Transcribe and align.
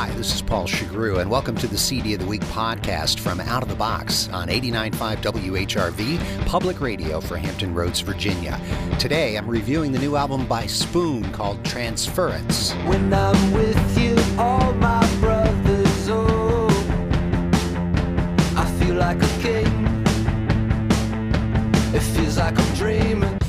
Hi, 0.00 0.08
this 0.12 0.34
is 0.34 0.40
Paul 0.40 0.66
Chagru, 0.66 1.20
and 1.20 1.30
welcome 1.30 1.54
to 1.56 1.66
the 1.66 1.76
CD 1.76 2.14
of 2.14 2.20
the 2.20 2.26
Week 2.26 2.40
podcast 2.44 3.20
from 3.20 3.38
Out 3.38 3.62
of 3.62 3.68
the 3.68 3.74
Box 3.74 4.30
on 4.30 4.48
89.5 4.48 5.18
WHRV, 5.18 6.46
public 6.46 6.80
radio 6.80 7.20
for 7.20 7.36
Hampton 7.36 7.74
Roads, 7.74 8.00
Virginia. 8.00 8.58
Today, 8.98 9.36
I'm 9.36 9.46
reviewing 9.46 9.92
the 9.92 9.98
new 9.98 10.16
album 10.16 10.46
by 10.46 10.64
Spoon 10.64 11.30
called 11.32 11.62
Transference. 11.66 12.72
When 12.86 13.12
I'm 13.12 13.52
with 13.52 13.98
you, 13.98 14.16
all 14.38 14.72
my 14.72 15.06
brothers, 15.20 16.08
oh, 16.08 16.68
I 18.56 18.64
feel 18.82 18.94
like 18.94 19.22
a 19.22 19.42
king. 19.42 20.02
It 21.94 22.00
feels 22.00 22.38
like 22.38 22.58
I'm 22.58 22.74
dreaming. 22.74 23.39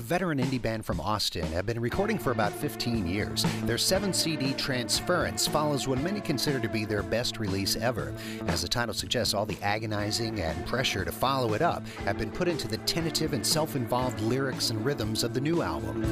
The 0.00 0.06
veteran 0.06 0.38
indie 0.38 0.62
band 0.62 0.86
from 0.86 0.98
Austin, 0.98 1.44
have 1.52 1.66
been 1.66 1.78
recording 1.78 2.18
for 2.18 2.32
about 2.32 2.52
15 2.52 3.06
years. 3.06 3.44
Their 3.64 3.76
seven 3.76 4.14
CD 4.14 4.54
Transference 4.54 5.46
follows 5.46 5.86
what 5.86 6.00
many 6.00 6.22
consider 6.22 6.58
to 6.58 6.70
be 6.70 6.86
their 6.86 7.02
best 7.02 7.38
release 7.38 7.76
ever. 7.76 8.14
As 8.46 8.62
the 8.62 8.68
title 8.68 8.94
suggests, 8.94 9.34
all 9.34 9.44
the 9.44 9.58
agonizing 9.60 10.40
and 10.40 10.66
pressure 10.66 11.04
to 11.04 11.12
follow 11.12 11.52
it 11.52 11.60
up 11.60 11.86
have 12.06 12.16
been 12.16 12.30
put 12.30 12.48
into 12.48 12.66
the 12.66 12.78
tentative 12.78 13.34
and 13.34 13.46
self 13.46 13.76
involved 13.76 14.18
lyrics 14.22 14.70
and 14.70 14.82
rhythms 14.82 15.22
of 15.22 15.34
the 15.34 15.40
new 15.42 15.60
album. 15.60 16.02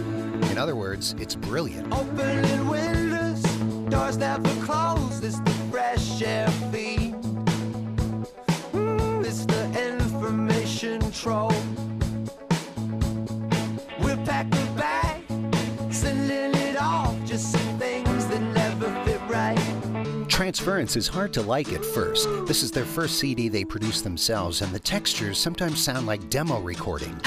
In 0.51 0.59
other 0.59 0.77
words, 0.77 1.15
it's 1.19 1.35
brilliant. 1.35 1.91
Pack 14.29 14.47
a 14.47 14.67
bag, 14.77 15.23
sending 15.93 16.55
it 16.61 16.77
off. 16.81 17.17
Just 17.25 17.53
some 17.53 17.79
things 17.79 18.27
that 18.27 18.41
never 18.41 18.93
fit 19.05 19.21
right. 19.29 20.29
Transference 20.29 20.97
is 20.97 21.09
hard 21.09 21.33
to 21.33 21.41
like 21.41 21.73
at 21.73 21.85
first. 21.85 22.29
This 22.47 22.63
is 22.63 22.71
their 22.71 22.85
first 22.85 23.19
CD 23.19 23.49
they 23.49 23.65
produced 23.65 24.05
themselves, 24.05 24.61
and 24.61 24.71
the 24.71 24.79
textures 24.79 25.39
sometimes 25.39 25.83
sound 25.83 26.07
like 26.07 26.29
demo 26.29 26.61
recordings. 26.61 27.23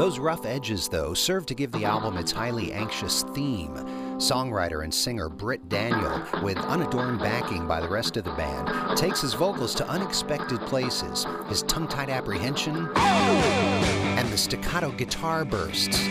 Those 0.00 0.18
rough 0.18 0.46
edges, 0.46 0.88
though, 0.88 1.12
serve 1.12 1.44
to 1.44 1.54
give 1.54 1.72
the 1.72 1.84
album 1.84 2.16
its 2.16 2.32
highly 2.32 2.72
anxious 2.72 3.22
theme. 3.34 3.74
Songwriter 4.16 4.82
and 4.82 4.94
singer 4.94 5.28
Britt 5.28 5.68
Daniel, 5.68 6.22
with 6.42 6.56
unadorned 6.56 7.18
backing 7.18 7.68
by 7.68 7.82
the 7.82 7.88
rest 7.90 8.16
of 8.16 8.24
the 8.24 8.32
band, 8.32 8.96
takes 8.96 9.20
his 9.20 9.34
vocals 9.34 9.74
to 9.74 9.86
unexpected 9.86 10.58
places. 10.62 11.26
His 11.50 11.64
tongue 11.64 11.86
tied 11.86 12.08
apprehension 12.08 12.88
and 12.96 14.26
the 14.30 14.38
staccato 14.38 14.90
guitar 14.92 15.44
bursts, 15.44 16.02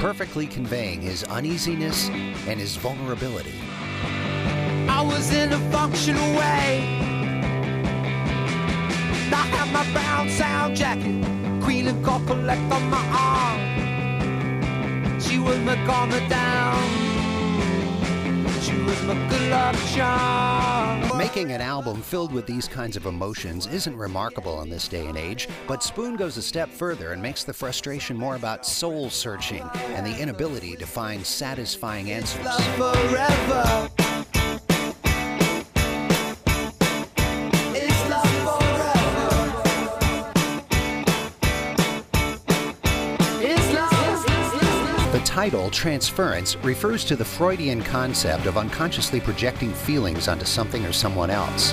perfectly 0.00 0.46
conveying 0.46 1.02
his 1.02 1.22
uneasiness 1.24 2.08
and 2.08 2.58
his 2.58 2.76
vulnerability. 2.76 3.52
I 4.88 5.02
was 5.06 5.34
in 5.34 5.52
a 5.52 5.58
functional 5.70 6.30
way. 6.30 6.98
I 9.30 9.46
had 9.52 9.70
my 9.70 9.92
brown 9.92 10.30
sound 10.30 10.76
jacket, 10.76 11.22
Queen 11.62 11.88
and 11.88 12.04
gold 12.04 12.26
collect 12.26 12.72
on 12.72 12.90
my 12.90 12.98
arm. 12.98 13.33
Was 15.54 15.62
my 15.62 15.76
calmer 15.86 16.28
down. 16.28 16.82
She 18.60 18.76
was 18.82 19.00
my 19.04 19.14
good 19.28 19.50
luck 19.50 19.76
charm. 19.94 21.16
Making 21.16 21.52
an 21.52 21.60
album 21.60 22.02
filled 22.02 22.32
with 22.32 22.44
these 22.44 22.66
kinds 22.66 22.96
of 22.96 23.06
emotions 23.06 23.68
isn't 23.68 23.96
remarkable 23.96 24.62
in 24.62 24.68
this 24.68 24.88
day 24.88 25.06
and 25.06 25.16
age, 25.16 25.48
but 25.68 25.84
Spoon 25.84 26.16
goes 26.16 26.36
a 26.38 26.42
step 26.42 26.70
further 26.70 27.12
and 27.12 27.22
makes 27.22 27.44
the 27.44 27.52
frustration 27.52 28.16
more 28.16 28.34
about 28.34 28.66
soul 28.66 29.08
searching 29.10 29.62
and 29.74 30.04
the 30.04 30.20
inability 30.20 30.74
to 30.74 30.86
find 30.86 31.24
satisfying 31.24 32.10
answers. 32.10 32.44
Title, 45.34 45.68
Transference, 45.68 46.54
refers 46.62 47.04
to 47.04 47.16
the 47.16 47.24
Freudian 47.24 47.82
concept 47.82 48.46
of 48.46 48.56
unconsciously 48.56 49.18
projecting 49.18 49.72
feelings 49.72 50.28
onto 50.28 50.44
something 50.44 50.86
or 50.86 50.92
someone 50.92 51.28
else. 51.28 51.72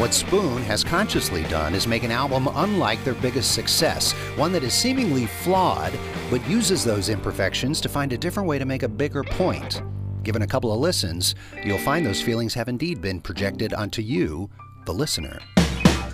What 0.00 0.14
Spoon 0.14 0.62
has 0.62 0.82
consciously 0.82 1.42
done 1.42 1.74
is 1.74 1.86
make 1.86 2.04
an 2.04 2.10
album 2.10 2.48
unlike 2.54 3.04
their 3.04 3.12
biggest 3.12 3.52
success, 3.52 4.12
one 4.36 4.50
that 4.52 4.62
is 4.62 4.72
seemingly 4.72 5.26
flawed, 5.26 5.92
but 6.30 6.48
uses 6.48 6.84
those 6.84 7.10
imperfections 7.10 7.82
to 7.82 7.90
find 7.90 8.14
a 8.14 8.16
different 8.16 8.48
way 8.48 8.58
to 8.58 8.64
make 8.64 8.82
a 8.82 8.88
bigger 8.88 9.22
point. 9.22 9.82
Given 10.22 10.40
a 10.40 10.46
couple 10.46 10.72
of 10.72 10.80
listens, 10.80 11.34
you'll 11.62 11.76
find 11.76 12.06
those 12.06 12.22
feelings 12.22 12.54
have 12.54 12.70
indeed 12.70 13.02
been 13.02 13.20
projected 13.20 13.74
onto 13.74 14.00
you, 14.00 14.48
the 14.86 14.94
listener. 14.94 15.38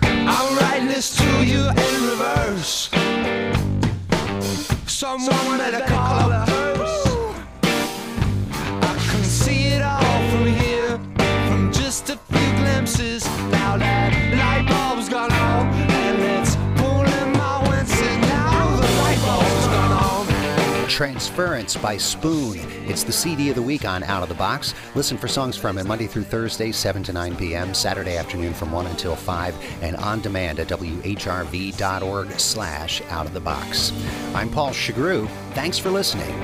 I'm 0.01 0.57
writing 0.57 0.89
this 0.89 1.15
to 1.15 1.45
you 1.45 1.61
in 1.61 2.09
reverse. 2.09 2.89
Someone 4.85 5.57
better 5.57 5.85
call 5.85 6.29
a 6.33 6.58
Transference 20.99 21.77
by 21.77 21.95
Spoon. 21.95 22.59
It's 22.85 23.05
the 23.05 23.13
CD 23.13 23.47
of 23.47 23.55
the 23.55 23.61
week 23.61 23.85
on 23.85 24.03
Out 24.03 24.21
of 24.21 24.27
the 24.27 24.35
Box. 24.35 24.73
Listen 24.95 25.17
for 25.17 25.29
songs 25.29 25.55
from 25.55 25.77
it 25.77 25.85
Monday 25.85 26.07
through 26.07 26.25
Thursday, 26.25 26.73
7 26.73 27.03
to 27.03 27.13
9 27.13 27.37
p.m., 27.37 27.73
Saturday 27.73 28.17
afternoon 28.17 28.53
from 28.53 28.73
1 28.73 28.85
until 28.85 29.15
5, 29.15 29.55
and 29.81 29.95
on 29.95 30.19
demand 30.19 30.59
at 30.59 30.67
whrv.org 30.67 32.31
slash 32.37 33.01
out 33.03 33.25
of 33.25 33.33
the 33.33 33.39
box. 33.39 33.93
I'm 34.35 34.49
Paul 34.49 34.71
Chagru. 34.71 35.29
Thanks 35.53 35.79
for 35.79 35.89
listening. 35.89 36.35